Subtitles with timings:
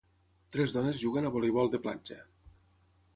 [0.55, 2.17] Tres dones juguen a voleibol de platja.